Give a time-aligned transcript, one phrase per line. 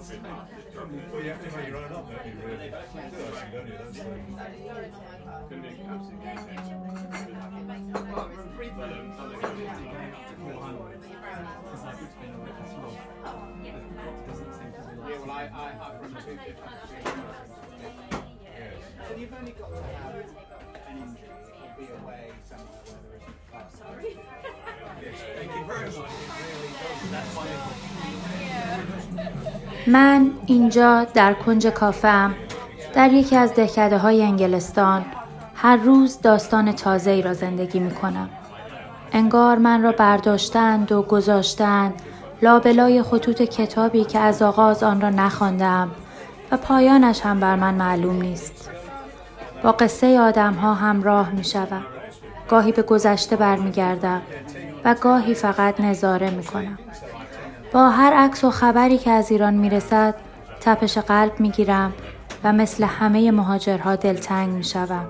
[0.00, 0.08] Well,
[1.22, 2.72] you have to make your own up, don't you, really?
[2.72, 3.76] Actually, don't you?
[3.76, 4.24] That's like...
[5.50, 6.64] Can make absolutely anything.
[7.92, 10.96] Well, from 330 going up to 400.
[10.96, 12.96] It's like it's been a bit slow.
[13.60, 17.20] The clock doesn't seem to be Yeah, well, I, I have from 250 to 350.
[19.04, 21.28] So you've only got to have an injury
[21.80, 23.72] be away somewhere where there isn't class.
[25.36, 26.14] Thank you very much.
[27.12, 27.46] That's my
[29.86, 32.34] من اینجا در کنج کافم
[32.94, 35.04] در یکی از دهکده های انگلستان
[35.54, 38.28] هر روز داستان تازه ای را زندگی می کنم.
[39.12, 41.94] انگار من را برداشتند و گذاشتند
[42.42, 45.90] لابلای خطوط کتابی که از آغاز آن را نخواندم
[46.50, 48.59] و پایانش هم بر من معلوم نیست.
[49.62, 51.82] با قصه آدم ها همراه می شوم.
[52.48, 54.22] گاهی به گذشته برمیگردم
[54.84, 56.78] و گاهی فقط نظاره می کنم.
[57.72, 60.14] با هر عکس و خبری که از ایران می رسد
[60.60, 61.92] تپش قلب می گیرم
[62.44, 65.06] و مثل همه مهاجرها دلتنگ می شوم.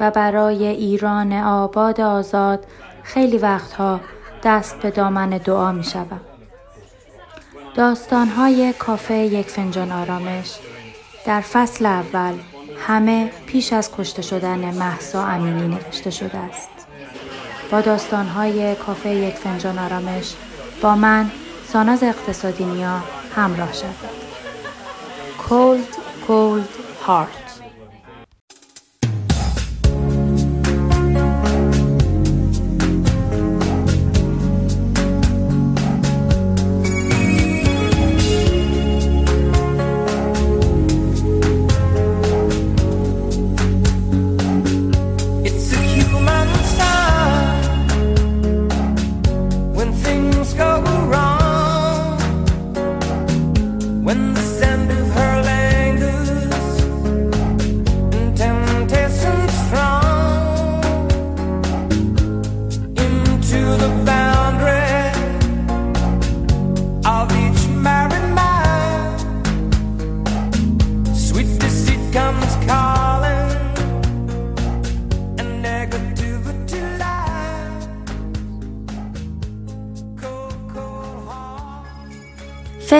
[0.00, 2.66] و برای ایران آباد آزاد
[3.02, 4.00] خیلی وقتها
[4.44, 6.20] دست به دامن دعا می شوم.
[7.74, 10.58] داستانهای کافه یک فنجان آرامش
[11.26, 12.34] در فصل اول
[12.80, 16.68] همه پیش از کشته شدن محسا امینی نوشته شده است.
[17.70, 20.34] با داستانهای کافه یک فنجان آرامش
[20.82, 21.30] با من
[21.72, 23.02] ساناز اقتصادی نیا
[23.36, 24.16] همراه شد.
[25.48, 25.96] Cold
[26.28, 26.68] Cold
[27.06, 27.45] Heart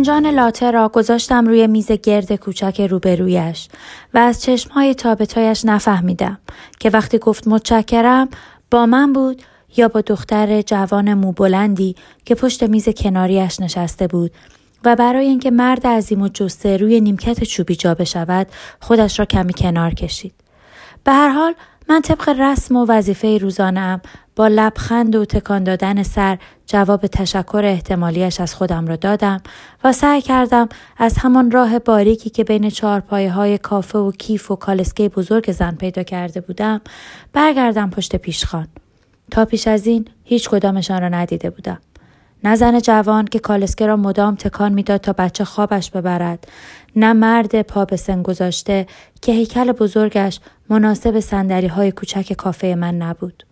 [0.00, 3.68] فنجان لاته را گذاشتم روی میز گرد کوچک روبرویش
[4.14, 6.38] و از چشمهای تابتایش نفهمیدم
[6.78, 8.28] که وقتی گفت متشکرم
[8.70, 9.42] با من بود
[9.76, 14.30] یا با دختر جوان موبلندی که پشت میز کناریش نشسته بود
[14.84, 18.46] و برای اینکه مرد عظیم و جسته روی نیمکت چوبی جا بشود
[18.80, 20.34] خودش را کمی کنار کشید.
[21.04, 21.54] به هر حال
[21.90, 24.00] من طبق رسم و وظیفه روزانه‌ام
[24.36, 29.40] با لبخند و تکان دادن سر جواب تشکر احتمالیش از خودم را دادم
[29.84, 34.56] و سعی کردم از همان راه باریکی که بین چهارپایه های کافه و کیف و
[34.56, 36.80] کالسکه بزرگ زن پیدا کرده بودم
[37.32, 38.68] برگردم پشت پیشخان.
[39.30, 41.78] تا پیش از این هیچ کدامشان را ندیده بودم.
[42.44, 46.48] نه زن جوان که کالسکه را مدام تکان می‌داد تا بچه خوابش ببرد.
[46.96, 48.86] نه مرد پا به سن گذاشته
[49.22, 53.46] که هیکل بزرگش مناسب سندری های کوچک کافه من نبود.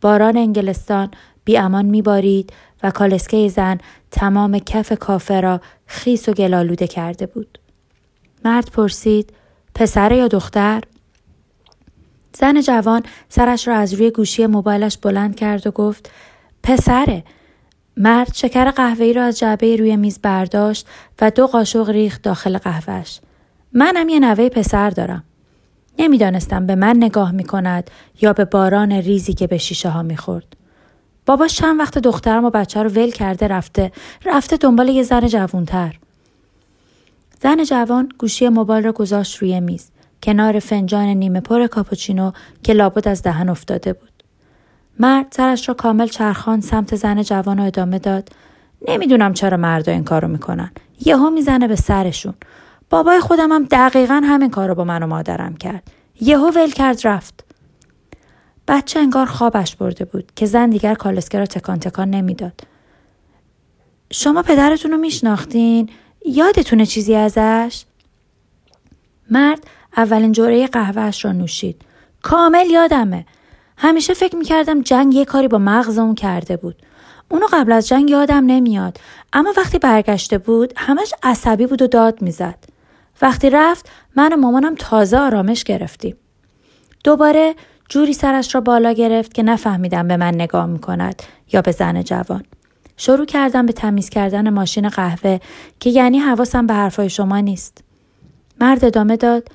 [0.00, 1.10] باران انگلستان
[1.44, 3.78] بی امان میبارید و کالسکه زن
[4.10, 7.58] تمام کف کافه را خیس و گلالوده کرده بود.
[8.44, 9.32] مرد پرسید
[9.74, 10.82] پسر یا دختر؟
[12.32, 16.10] زن جوان سرش را از روی گوشی موبایلش بلند کرد و گفت
[16.62, 17.24] پسره.
[17.96, 20.86] مرد شکر قهوه‌ای را از جعبه روی میز برداشت
[21.20, 23.20] و دو قاشق ریخت داخل قهوهش.
[23.72, 25.24] منم یه نوه پسر دارم.
[25.98, 27.90] نمی‌دانستم به من نگاه می کند
[28.20, 30.56] یا به باران ریزی که به شیشه ها می خورد.
[31.26, 33.92] باباش چند وقت دخترم و بچه رو ول کرده رفته
[34.24, 35.98] رفته دنبال یه زن جوونتر.
[37.42, 39.90] زن جوان گوشی موبایل را گذاشت روی میز
[40.22, 44.13] کنار فنجان نیمه پر کاپوچینو که لابد از دهن افتاده بود.
[44.98, 48.28] مرد سرش را کامل چرخان سمت زن جوان رو ادامه داد.
[48.88, 50.70] نمی‌دونم چرا مردا این کارو می‌کنن.
[51.06, 52.34] یهو می‌زنه به سرشون.
[52.90, 55.82] بابای خودم هم دقیقا همین کارو با من و مادرم کرد.
[56.20, 57.44] یهو ول کرد رفت.
[58.68, 62.60] بچه انگار خوابش برده بود که زن دیگر کالسکه را تکان تکان نمی‌داد.
[64.10, 65.88] شما پدرتون رو میشناختین؟
[66.26, 67.84] یادتونه چیزی ازش؟
[69.30, 69.66] مرد
[69.96, 71.82] اولین جوره قهوهش را نوشید.
[72.22, 73.26] کامل یادمه.
[73.76, 76.76] همیشه فکر می‌کردم جنگ یه کاری با مغزمون کرده بود.
[77.28, 78.98] اونو قبل از جنگ یادم نمیاد
[79.32, 82.58] اما وقتی برگشته بود همش عصبی بود و داد می‌زد.
[83.22, 86.16] وقتی رفت من و مامانم تازه آرامش گرفتیم.
[87.04, 87.54] دوباره
[87.88, 91.22] جوری سرش را بالا گرفت که نفهمیدم به من نگاه می‌کند
[91.52, 92.44] یا به زن جوان.
[92.96, 95.38] شروع کردم به تمیز کردن ماشین قهوه
[95.80, 97.84] که یعنی حواسم به حرفای شما نیست.
[98.60, 99.48] مرد ادامه داد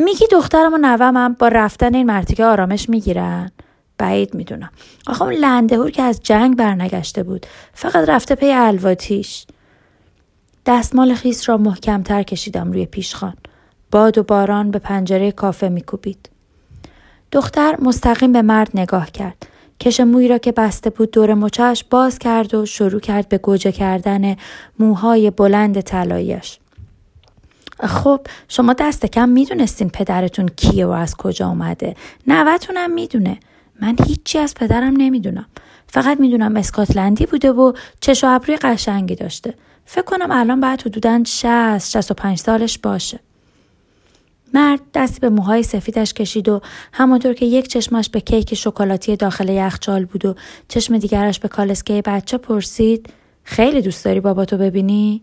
[0.00, 3.50] میگی دخترم و نومم با رفتن این مرتیکه آرامش می‌گیرن؟
[3.98, 4.70] بعید می‌دونم.
[5.06, 7.46] آخه اون لندهور که از جنگ برنگشته بود.
[7.74, 9.46] فقط رفته پی الواتیش.
[10.66, 13.34] دستمال خیس را محکمتر کشیدم روی پیشخان.
[13.90, 16.30] باد و باران به پنجره کافه میکوبید.
[17.32, 19.46] دختر مستقیم به مرد نگاه کرد.
[19.80, 23.72] کش موی را که بسته بود دور مچش باز کرد و شروع کرد به گوجه
[23.72, 24.36] کردن
[24.78, 26.58] موهای بلند طلاییش.
[27.86, 31.96] خب شما دست کم می‌دونستین پدرتون کیه و از کجا اومده.
[32.26, 33.38] نوتونم می‌دونه.
[33.80, 35.46] من هیچی از پدرم نمی‌دونم.
[35.86, 39.54] فقط می‌دونم اسکاتلندی بوده و چش و ابروی قشنگی داشته.
[39.84, 43.20] فکر کنم الان باید حدودا 60 65 سالش باشه.
[44.54, 46.60] مرد دستی به موهای سفیدش کشید و
[46.92, 50.34] همانطور که یک چشمش به کیک شکلاتی داخل یخچال بود و
[50.68, 53.12] چشم دیگرش به کالسکه بچه پرسید
[53.44, 55.22] خیلی دوست داری بابا تو ببینی؟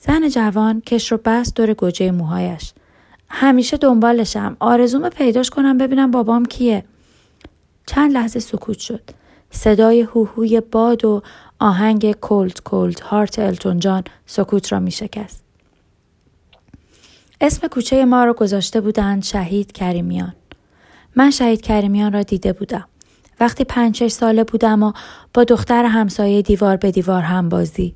[0.00, 2.72] زن جوان کش رو بست دور گوجه موهایش.
[3.30, 4.56] همیشه دنبالشم.
[4.60, 6.84] آرزوم پیداش کنم ببینم بابام کیه.
[7.86, 9.10] چند لحظه سکوت شد.
[9.50, 11.22] صدای هوهوی باد و
[11.58, 15.42] آهنگ کولد کولد هارت التون جان سکوت را می شکست.
[17.40, 20.34] اسم کوچه ما را گذاشته بودند شهید کریمیان.
[21.16, 22.88] من شهید کریمیان را دیده بودم.
[23.40, 24.92] وقتی پنج ساله بودم و
[25.34, 27.94] با دختر همسایه دیوار به دیوار هم بازی.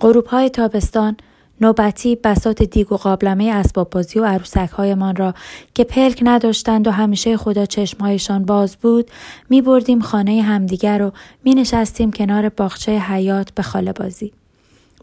[0.00, 1.16] غروب های تابستان
[1.60, 5.34] نوبتی بسات دیگ و قابلمه اسباب بازی و عروسک هایمان را
[5.74, 9.10] که پلک نداشتند و همیشه خدا چشمهایشان باز بود
[9.50, 11.12] می بردیم خانه همدیگر و
[11.44, 14.32] می نشستیم کنار باغچه حیات به خاله بازی.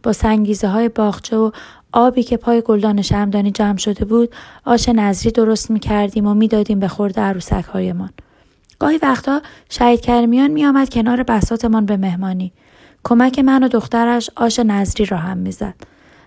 [0.04, 1.52] با سنگیزه های باغچه و
[1.92, 4.30] آبی که پای گلدان شمدانی جمع شده بود
[4.66, 8.10] آش نظری درست می کردیم و می‌دادیم به خورد عروسک هایمان.
[8.80, 12.54] گاهی وقتا شهید کرمیان می آمد کنار بساتمان به مهمانی.
[13.03, 15.75] کمک من و دخترش آش نظری را هم می‌زد.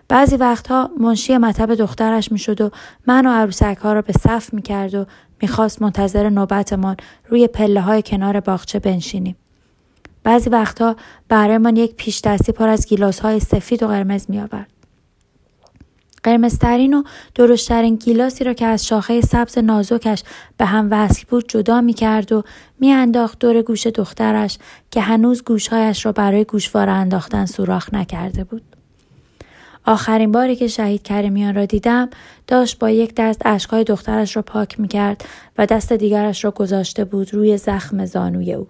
[0.09, 2.71] بعضی وقتها منشی مطب دخترش می‌شد و
[3.07, 5.07] من و عروسک ها را به صف می کرد و
[5.43, 6.97] می‌خواست منتظر نوبتمان
[7.29, 9.37] روی پله های کنار باغچه بنشینیم.
[10.23, 10.97] بعضی وقتها
[11.29, 14.74] برایمان یک پیش دستی پر از گیلاس های سفید و قرمز می آورد.
[16.25, 17.03] قرمزترین و
[17.35, 20.23] درشترین گیلاسی را که از شاخه سبز نازکش
[20.57, 22.43] به هم وصل بود جدا می کرد و
[22.81, 24.59] می انداخت دور گوش دخترش
[24.91, 28.63] که هنوز گوشهایش را برای گوشواره انداختن سوراخ نکرده بود.
[29.87, 32.11] آخرین باری که شهید کریمیان را دیدم
[32.47, 35.25] داشت با یک دست اشکهای دخترش را پاک می کرد
[35.59, 38.67] و دست دیگرش را گذاشته بود روی زخم زانوی او.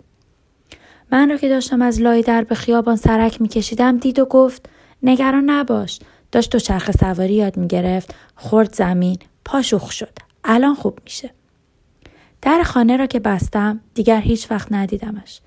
[1.13, 4.69] من را که داشتم از لای در به خیابان سرک می کشیدم دید و گفت
[5.03, 6.01] نگران نباش
[6.35, 10.19] داشت دو چرخ سواری یاد می گرفت خورد زمین پاشوخ شد.
[10.45, 11.31] الان خوب میشه.
[12.43, 15.41] در خانه را که بستم دیگر هیچ وقت ندیدمش.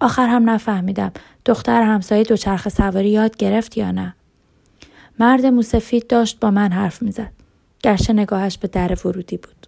[0.00, 1.12] آخر هم نفهمیدم
[1.44, 4.14] دختر همسایه دو چرخ سواری یاد گرفت یا نه.
[5.18, 7.32] مرد موسفید داشت با من حرف می‌زد.
[7.82, 9.66] گرچه نگاهش به در ورودی بود.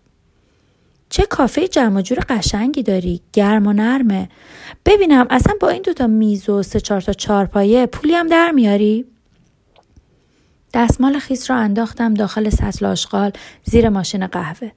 [1.08, 4.28] چه کافه جمع جور قشنگی داری گرم و نرمه.
[4.86, 9.12] ببینم اصلا با این دوتا میز و سه چهار تا چارپایه پولی هم در میاری؟
[10.74, 13.32] دستمال خیس را انداختم داخل سطل آشغال
[13.64, 14.70] زیر ماشین قهوه.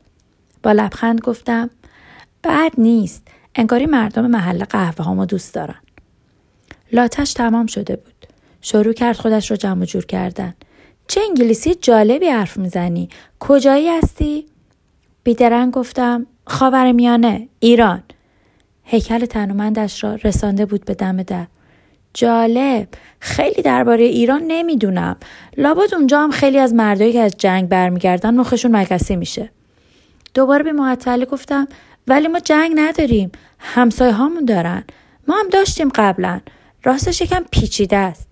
[0.63, 1.69] با لبخند گفتم
[2.43, 3.27] بد نیست.
[3.55, 5.79] انگاری مردم محل قهوه هامو دوست دارن.
[6.91, 8.27] لاتش تمام شده بود.
[8.61, 10.53] شروع کرد خودش رو جمع جور کردن.
[11.07, 14.45] چه انگلیسی جالبی حرف می‌زنی؟ کجایی هستی؟
[15.23, 18.03] بیدرنگ گفتم خاور میانه ایران.
[18.83, 21.47] هیکل تنومندش را رسانده بود به دم در.
[22.15, 22.87] جالب.
[23.19, 25.15] خیلی درباره ایران نمی‌دونم.
[25.57, 29.49] لابد اونجا هم خیلی از مردایی که از جنگ برمیگردن مخشون مگسی میشه.
[30.33, 31.67] دوباره به معطلی گفتم
[32.07, 34.83] ولی ما جنگ نداریم همسایه هامون دارن.
[35.27, 36.41] ما هم داشتیم قبلا
[36.83, 38.27] راستش یکم پیچیده است.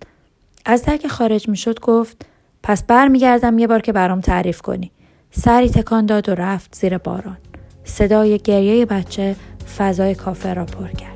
[0.66, 2.26] از در که خارج می‌شد گفت
[2.64, 4.92] پس برمیگردم یه بار که برام تعریف کنی.
[5.32, 7.38] سری تکان داد و رفت زیر باران.
[7.84, 9.36] صدای گریه بچه
[9.78, 11.13] فضای کافه را پر کرد.